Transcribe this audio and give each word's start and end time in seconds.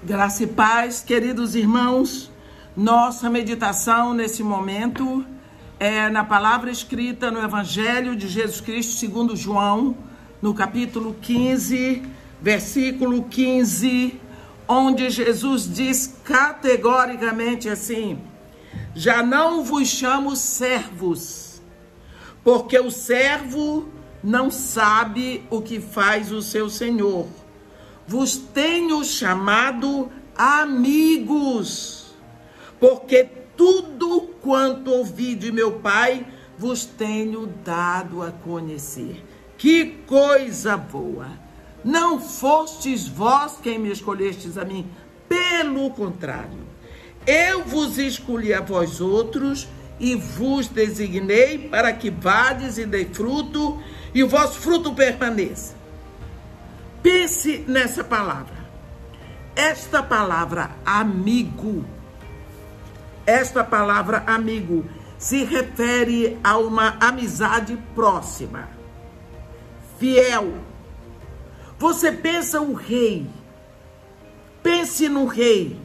Graça 0.00 0.44
e 0.44 0.46
paz, 0.46 1.02
queridos 1.04 1.56
irmãos. 1.56 2.30
Nossa 2.76 3.28
meditação 3.28 4.14
nesse 4.14 4.44
momento 4.44 5.26
é 5.76 6.08
na 6.08 6.22
palavra 6.22 6.70
escrita 6.70 7.32
no 7.32 7.42
Evangelho 7.42 8.14
de 8.14 8.28
Jesus 8.28 8.60
Cristo 8.60 8.92
segundo 8.92 9.34
João, 9.34 9.96
no 10.40 10.54
capítulo 10.54 11.16
15, 11.20 12.04
versículo 12.40 13.24
15, 13.24 14.20
onde 14.68 15.10
Jesus 15.10 15.68
diz 15.68 16.14
categoricamente 16.22 17.68
assim: 17.68 18.20
Já 18.94 19.20
não 19.20 19.64
vos 19.64 19.88
chamo 19.88 20.36
servos, 20.36 21.60
porque 22.44 22.78
o 22.78 22.88
servo 22.88 23.88
não 24.22 24.48
sabe 24.48 25.44
o 25.50 25.60
que 25.60 25.80
faz 25.80 26.30
o 26.30 26.40
seu 26.40 26.70
senhor 26.70 27.26
vos 28.08 28.38
tenho 28.38 29.04
chamado 29.04 30.10
amigos, 30.34 32.14
porque 32.80 33.28
tudo 33.54 34.30
quanto 34.40 34.90
ouvi 34.90 35.34
de 35.34 35.52
meu 35.52 35.72
Pai 35.72 36.26
vos 36.56 36.86
tenho 36.86 37.46
dado 37.62 38.22
a 38.22 38.30
conhecer. 38.30 39.22
Que 39.58 39.84
coisa 40.06 40.74
boa! 40.76 41.28
Não 41.84 42.18
fostes 42.18 43.06
vós 43.06 43.58
quem 43.62 43.78
me 43.78 43.90
escolhestes 43.90 44.56
a 44.56 44.64
mim, 44.64 44.86
pelo 45.28 45.90
contrário, 45.90 46.66
eu 47.26 47.62
vos 47.62 47.98
escolhi 47.98 48.54
a 48.54 48.62
vós 48.62 49.02
outros 49.02 49.68
e 50.00 50.14
vos 50.14 50.66
designei 50.66 51.58
para 51.68 51.92
que 51.92 52.08
vades 52.08 52.78
e 52.78 52.86
dei 52.86 53.04
fruto, 53.04 53.78
e 54.14 54.24
o 54.24 54.28
vosso 54.28 54.58
fruto 54.58 54.94
permaneça 54.94 55.77
Pense 57.10 57.64
nessa 57.66 58.04
palavra. 58.04 58.54
Esta 59.56 60.02
palavra 60.02 60.76
amigo, 60.84 61.82
esta 63.24 63.64
palavra 63.64 64.24
amigo 64.26 64.84
se 65.16 65.42
refere 65.42 66.38
a 66.44 66.58
uma 66.58 66.98
amizade 67.00 67.78
próxima, 67.94 68.68
fiel. 69.98 70.52
Você 71.78 72.12
pensa 72.12 72.60
o 72.60 72.74
rei. 72.74 73.26
Pense 74.62 75.08
no 75.08 75.24
rei. 75.24 75.80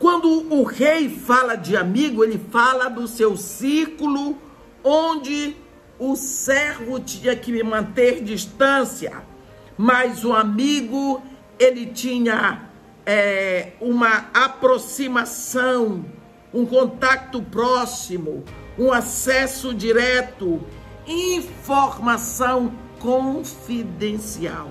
Quando 0.00 0.52
o 0.52 0.64
rei 0.64 1.08
fala 1.08 1.54
de 1.54 1.76
amigo, 1.76 2.24
ele 2.24 2.44
fala 2.50 2.88
do 2.88 3.06
seu 3.06 3.36
círculo 3.36 4.36
onde 4.82 5.56
o 5.96 6.16
servo 6.16 6.98
tinha 6.98 7.36
que 7.36 7.62
manter 7.62 8.20
distância 8.20 9.32
mas 9.76 10.24
o 10.24 10.32
amigo 10.32 11.22
ele 11.58 11.86
tinha 11.86 12.68
é, 13.06 13.72
uma 13.80 14.30
aproximação, 14.32 16.04
um 16.52 16.64
contato 16.64 17.42
próximo, 17.42 18.44
um 18.78 18.92
acesso 18.92 19.74
direto, 19.74 20.60
informação 21.06 22.72
confidencial. 22.98 24.70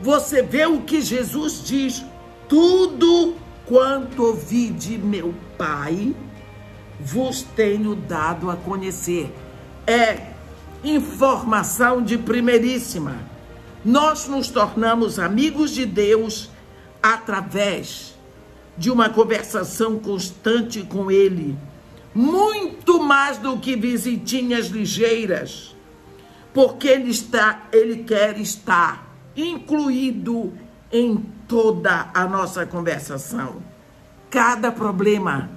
Você 0.00 0.42
vê 0.42 0.66
o 0.66 0.82
que 0.82 1.00
Jesus 1.00 1.62
diz: 1.64 2.04
tudo 2.48 3.36
quanto 3.66 4.24
ouvi 4.24 4.70
de 4.70 4.96
meu 4.96 5.34
Pai, 5.56 6.14
vos 7.00 7.42
tenho 7.42 7.94
dado 7.94 8.50
a 8.50 8.56
conhecer. 8.56 9.32
É 9.86 10.37
informação 10.82 12.02
de 12.02 12.16
primeiríssima. 12.16 13.16
Nós 13.84 14.28
nos 14.28 14.48
tornamos 14.48 15.18
amigos 15.18 15.70
de 15.70 15.86
Deus 15.86 16.50
através 17.02 18.16
de 18.76 18.90
uma 18.90 19.08
conversação 19.08 19.98
constante 19.98 20.82
com 20.82 21.10
Ele, 21.10 21.58
muito 22.14 23.00
mais 23.00 23.38
do 23.38 23.58
que 23.58 23.76
visitinhas 23.76 24.68
ligeiras, 24.68 25.74
porque 26.54 26.88
Ele 26.88 27.10
está, 27.10 27.66
Ele 27.72 28.04
quer 28.04 28.38
estar 28.38 29.06
incluído 29.36 30.52
em 30.92 31.16
toda 31.46 32.10
a 32.14 32.26
nossa 32.26 32.66
conversação. 32.66 33.56
Cada 34.30 34.70
problema, 34.70 35.50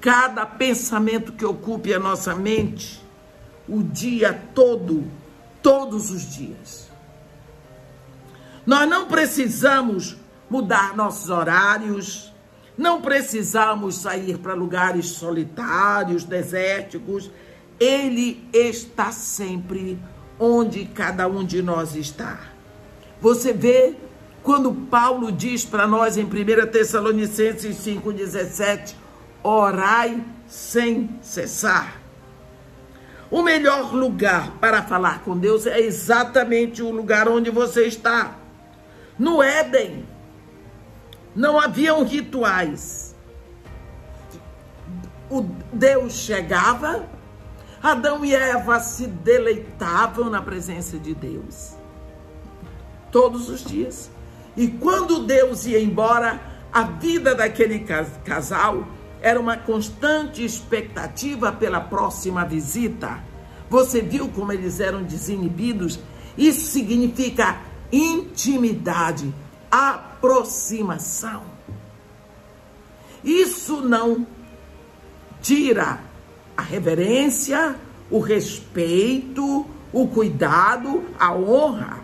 cada 0.00 0.46
pensamento 0.46 1.32
que 1.32 1.44
ocupe 1.44 1.92
a 1.92 1.98
nossa 1.98 2.34
mente, 2.34 3.02
o 3.68 3.82
dia 3.82 4.32
todo, 4.54 5.04
todos 5.62 6.10
os 6.10 6.34
dias. 6.34 6.90
Nós 8.66 8.88
não 8.88 9.06
precisamos 9.06 10.16
mudar 10.48 10.94
nossos 10.96 11.30
horários, 11.30 12.32
não 12.76 13.00
precisamos 13.00 13.96
sair 13.96 14.38
para 14.38 14.54
lugares 14.54 15.06
solitários, 15.06 16.24
desérticos. 16.24 17.30
Ele 17.78 18.46
está 18.52 19.10
sempre 19.10 19.98
onde 20.38 20.84
cada 20.86 21.26
um 21.28 21.44
de 21.44 21.62
nós 21.62 21.94
está. 21.94 22.38
Você 23.20 23.52
vê 23.52 23.94
quando 24.42 24.72
Paulo 24.72 25.30
diz 25.30 25.64
para 25.64 25.86
nós 25.86 26.16
em 26.16 26.24
1 26.24 26.28
Tessalonicenses 26.70 27.76
5,17: 27.78 28.94
orai 29.42 30.22
sem 30.48 31.10
cessar. 31.22 32.01
O 33.32 33.40
melhor 33.40 33.94
lugar 33.94 34.58
para 34.60 34.82
falar 34.82 35.22
com 35.22 35.38
Deus 35.38 35.66
é 35.66 35.80
exatamente 35.80 36.82
o 36.82 36.90
lugar 36.90 37.26
onde 37.28 37.48
você 37.48 37.86
está. 37.86 38.36
No 39.18 39.42
Éden, 39.42 40.06
não 41.34 41.58
haviam 41.58 42.04
rituais. 42.04 43.16
O 45.30 45.40
Deus 45.72 46.12
chegava, 46.12 47.08
Adão 47.82 48.22
e 48.22 48.34
Eva 48.34 48.78
se 48.80 49.06
deleitavam 49.06 50.28
na 50.28 50.42
presença 50.42 50.98
de 50.98 51.14
Deus. 51.14 51.72
Todos 53.10 53.48
os 53.48 53.64
dias. 53.64 54.10
E 54.54 54.68
quando 54.68 55.24
Deus 55.24 55.64
ia 55.64 55.82
embora, 55.82 56.38
a 56.70 56.82
vida 56.82 57.34
daquele 57.34 57.86
casal 58.26 58.86
era 59.22 59.40
uma 59.40 59.56
constante 59.56 60.44
expectativa 60.44 61.52
pela 61.52 61.80
próxima 61.80 62.44
visita. 62.44 63.22
Você 63.70 64.02
viu 64.02 64.28
como 64.28 64.52
eles 64.52 64.80
eram 64.80 65.02
desinibidos? 65.04 65.98
Isso 66.36 66.66
significa 66.72 67.60
intimidade, 67.90 69.32
aproximação. 69.70 71.44
Isso 73.22 73.80
não 73.80 74.26
tira 75.40 76.00
a 76.56 76.62
reverência, 76.62 77.76
o 78.10 78.18
respeito, 78.18 79.64
o 79.92 80.08
cuidado, 80.08 81.04
a 81.18 81.32
honra, 81.32 82.00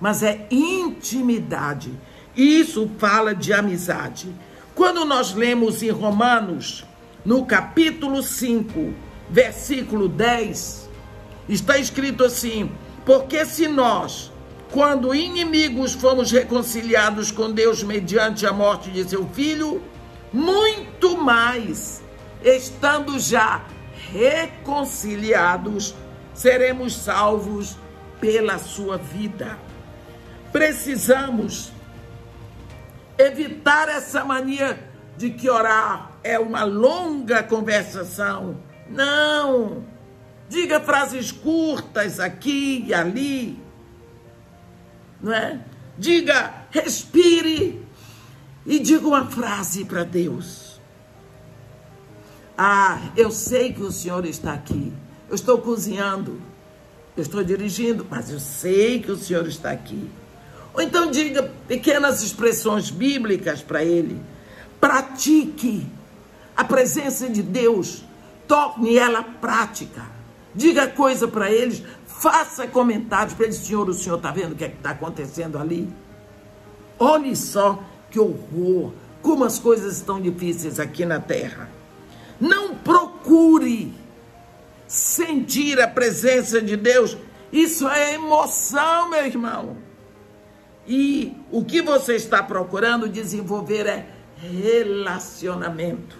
mas 0.00 0.22
é 0.24 0.46
intimidade. 0.50 1.92
Isso 2.36 2.90
fala 2.98 3.34
de 3.34 3.52
amizade. 3.52 4.28
Quando 4.76 5.04
nós 5.06 5.32
lemos 5.32 5.82
em 5.82 5.88
Romanos, 5.88 6.84
no 7.24 7.46
capítulo 7.46 8.22
5, 8.22 8.92
versículo 9.30 10.06
10, 10.06 10.90
está 11.48 11.78
escrito 11.78 12.22
assim: 12.22 12.70
Porque 13.06 13.46
se 13.46 13.66
nós, 13.68 14.30
quando 14.70 15.14
inimigos, 15.14 15.94
fomos 15.94 16.30
reconciliados 16.30 17.30
com 17.30 17.50
Deus 17.50 17.82
mediante 17.82 18.46
a 18.46 18.52
morte 18.52 18.90
de 18.90 19.08
seu 19.08 19.26
filho, 19.28 19.80
muito 20.30 21.16
mais, 21.16 22.02
estando 22.44 23.18
já 23.18 23.64
reconciliados, 24.12 25.94
seremos 26.34 26.94
salvos 26.94 27.78
pela 28.20 28.58
sua 28.58 28.98
vida. 28.98 29.58
Precisamos 30.52 31.72
evitar 33.18 33.88
essa 33.88 34.24
mania 34.24 34.78
de 35.16 35.30
que 35.30 35.48
orar 35.48 36.12
é 36.22 36.38
uma 36.38 36.64
longa 36.64 37.42
conversação. 37.42 38.56
Não! 38.88 39.84
Diga 40.48 40.80
frases 40.80 41.32
curtas 41.32 42.20
aqui 42.20 42.84
e 42.86 42.94
ali. 42.94 43.60
Não 45.20 45.32
é? 45.32 45.60
Diga, 45.98 46.66
respire 46.70 47.82
e 48.64 48.78
diga 48.78 49.06
uma 49.06 49.26
frase 49.26 49.84
para 49.84 50.04
Deus. 50.04 50.80
Ah, 52.56 53.00
eu 53.16 53.30
sei 53.30 53.72
que 53.72 53.82
o 53.82 53.92
Senhor 53.92 54.24
está 54.24 54.52
aqui. 54.52 54.92
Eu 55.28 55.34
estou 55.34 55.58
cozinhando. 55.58 56.40
Eu 57.16 57.22
estou 57.22 57.42
dirigindo, 57.42 58.06
mas 58.08 58.30
eu 58.30 58.38
sei 58.38 59.00
que 59.00 59.10
o 59.10 59.16
Senhor 59.16 59.46
está 59.46 59.70
aqui. 59.70 60.10
Ou 60.76 60.82
então 60.82 61.10
diga 61.10 61.50
pequenas 61.66 62.22
expressões 62.22 62.90
bíblicas 62.90 63.62
para 63.62 63.82
ele. 63.82 64.20
Pratique 64.78 65.86
a 66.54 66.62
presença 66.62 67.30
de 67.30 67.42
Deus. 67.42 68.04
Torne 68.46 68.98
ela 68.98 69.22
prática. 69.22 70.02
Diga 70.54 70.86
coisa 70.86 71.26
para 71.26 71.50
eles. 71.50 71.82
Faça 72.06 72.66
comentários 72.66 73.32
para 73.32 73.46
eles. 73.46 73.56
Senhor, 73.56 73.88
o 73.88 73.94
senhor 73.94 74.16
está 74.16 74.30
vendo 74.30 74.52
o 74.52 74.54
que 74.54 74.64
é 74.64 74.68
está 74.68 74.90
acontecendo 74.90 75.56
ali? 75.58 75.88
Olhe 76.98 77.34
só 77.34 77.82
que 78.10 78.20
horror, 78.20 78.92
como 79.22 79.44
as 79.44 79.58
coisas 79.58 79.96
estão 79.96 80.20
difíceis 80.20 80.78
aqui 80.78 81.06
na 81.06 81.18
terra. 81.18 81.70
Não 82.38 82.74
procure 82.74 83.94
sentir 84.86 85.80
a 85.80 85.88
presença 85.88 86.60
de 86.60 86.76
Deus. 86.76 87.16
Isso 87.50 87.88
é 87.88 88.12
emoção, 88.12 89.08
meu 89.08 89.24
irmão. 89.24 89.85
E 90.86 91.36
o 91.50 91.64
que 91.64 91.82
você 91.82 92.14
está 92.14 92.42
procurando 92.42 93.08
desenvolver 93.08 93.86
é 93.86 94.06
relacionamento. 94.36 96.16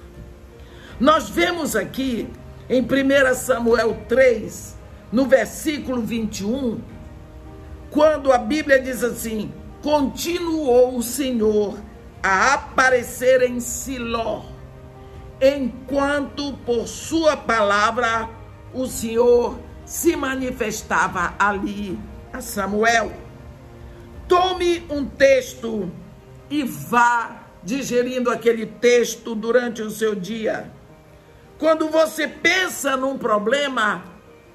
Nós 0.98 1.28
vemos 1.28 1.76
aqui 1.76 2.28
em 2.68 2.82
1 2.82 3.34
Samuel 3.34 3.96
3, 4.08 4.76
no 5.12 5.26
versículo 5.26 6.02
21, 6.02 6.80
quando 7.90 8.32
a 8.32 8.38
Bíblia 8.38 8.80
diz 8.80 9.04
assim: 9.04 9.52
Continuou 9.82 10.96
o 10.96 11.02
Senhor 11.02 11.78
a 12.22 12.54
aparecer 12.54 13.42
em 13.42 13.60
Siló, 13.60 14.42
enquanto 15.40 16.54
por 16.64 16.88
sua 16.88 17.36
palavra 17.36 18.28
o 18.74 18.86
Senhor 18.86 19.60
se 19.84 20.16
manifestava 20.16 21.34
ali 21.38 21.96
a 22.32 22.40
Samuel. 22.40 23.25
Tome 24.28 24.84
um 24.90 25.04
texto 25.04 25.90
e 26.50 26.62
vá 26.62 27.44
digerindo 27.62 28.30
aquele 28.30 28.66
texto 28.66 29.34
durante 29.34 29.82
o 29.82 29.90
seu 29.90 30.14
dia. 30.14 30.70
Quando 31.58 31.88
você 31.88 32.28
pensa 32.28 32.96
num 32.96 33.16
problema 33.16 34.04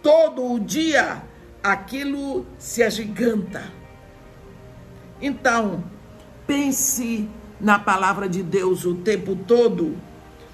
todo 0.02 0.54
o 0.54 0.60
dia, 0.60 1.24
aquilo 1.64 2.46
se 2.58 2.84
agiganta. 2.84 3.64
Então, 5.22 5.84
pense 6.48 7.30
na 7.60 7.78
palavra 7.78 8.28
de 8.28 8.42
Deus 8.42 8.86
o 8.86 8.96
tempo 8.96 9.36
todo. 9.36 9.96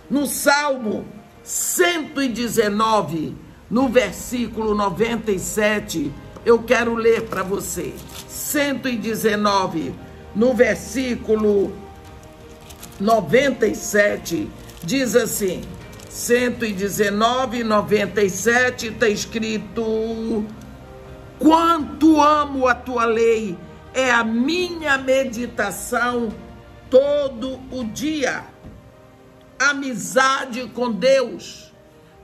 No 0.10 0.26
Salmo 0.26 1.06
119, 1.44 3.36
no 3.70 3.88
versículo 3.88 4.76
97, 4.76 6.12
eu 6.48 6.64
quero 6.64 6.96
ler 6.96 7.24
para 7.24 7.44
você. 7.44 7.94
119, 8.30 9.94
no 10.34 10.54
versículo 10.54 11.76
97, 12.98 14.50
diz 14.82 15.14
assim: 15.14 15.62
119, 16.10 17.66
97 17.66 18.88
está 18.88 19.10
escrito: 19.10 20.46
Quanto 21.38 22.22
amo 22.22 22.66
a 22.66 22.74
tua 22.74 23.04
lei, 23.04 23.58
é 23.94 24.10
a 24.10 24.24
minha 24.24 24.98
meditação 24.98 26.30
todo 26.90 27.60
o 27.70 27.84
dia. 27.84 28.46
Amizade 29.60 30.66
com 30.74 30.94
Deus. 30.94 31.74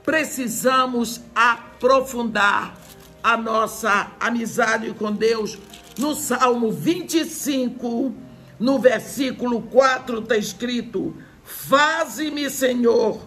Precisamos 0.02 1.20
aprofundar 1.34 2.83
a 3.24 3.38
nossa 3.38 4.12
amizade 4.20 4.92
com 4.92 5.10
Deus. 5.10 5.58
No 5.98 6.14
Salmo 6.14 6.70
25, 6.70 8.14
no 8.60 8.78
versículo 8.78 9.62
4, 9.62 10.18
está 10.18 10.36
escrito: 10.36 11.16
Faze-me, 11.42 12.50
Senhor, 12.50 13.18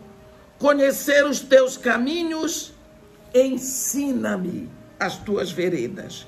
conhecer 0.60 1.26
os 1.26 1.40
teus 1.40 1.78
caminhos, 1.78 2.74
ensina-me 3.34 4.70
as 5.00 5.18
tuas 5.18 5.52
veredas. 5.52 6.28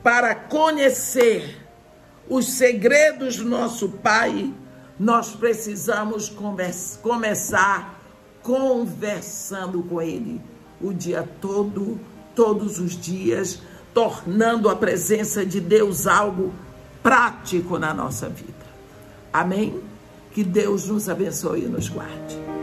Para 0.00 0.36
conhecer 0.36 1.66
os 2.28 2.46
segredos 2.46 3.36
do 3.38 3.44
nosso 3.44 3.88
Pai, 3.88 4.54
nós 4.96 5.34
precisamos 5.34 6.28
começar 7.02 8.00
conversando 8.42 9.82
com 9.82 10.00
Ele 10.00 10.40
o 10.80 10.92
dia 10.92 11.28
todo, 11.40 11.98
todos 12.38 12.78
os 12.78 12.96
dias, 12.96 13.58
tornando 13.92 14.68
a 14.68 14.76
presença 14.76 15.44
de 15.44 15.58
Deus 15.58 16.06
algo 16.06 16.54
prático 17.02 17.80
na 17.80 17.92
nossa 17.92 18.28
vida. 18.28 18.52
Amém? 19.32 19.80
Que 20.30 20.44
Deus 20.44 20.86
nos 20.86 21.08
abençoe 21.08 21.64
e 21.64 21.66
nos 21.66 21.88
guarde. 21.88 22.57